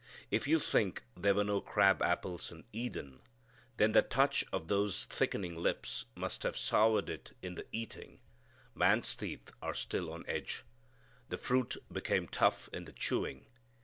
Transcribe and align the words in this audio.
If 0.31 0.47
you 0.47 0.57
think 0.57 1.03
there 1.15 1.35
were 1.35 1.43
no 1.43 1.61
crab 1.61 2.01
apples 2.01 2.51
in 2.51 2.63
Eden, 2.73 3.21
then 3.77 3.91
the 3.91 4.01
touch 4.01 4.43
of 4.51 4.67
those 4.67 5.05
thickening 5.05 5.55
lips 5.55 6.05
must 6.15 6.41
have 6.41 6.57
soured 6.57 7.07
it 7.07 7.33
in 7.43 7.53
the 7.53 7.67
eating 7.71 8.19
man's 8.73 9.15
teeth 9.15 9.51
are 9.61 9.75
still 9.75 10.11
on 10.11 10.25
edge. 10.27 10.63
The 11.29 11.37
fruit 11.37 11.77
became 11.91 12.27
tough 12.27 12.67
in 12.73 12.85
the 12.85 12.93
chewing. 12.93 13.45